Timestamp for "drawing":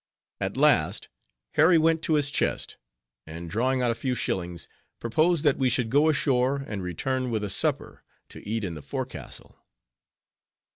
3.51-3.83